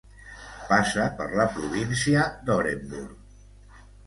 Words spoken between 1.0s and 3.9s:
per la província d'Orenburg.